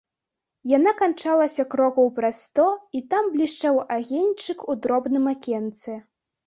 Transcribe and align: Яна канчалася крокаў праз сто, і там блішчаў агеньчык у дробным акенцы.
Яна 0.77 0.93
канчалася 1.01 1.65
крокаў 1.75 2.09
праз 2.17 2.39
сто, 2.47 2.65
і 2.99 3.05
там 3.13 3.23
блішчаў 3.37 3.75
агеньчык 3.99 4.69
у 4.73 4.79
дробным 4.85 5.25
акенцы. 5.37 5.93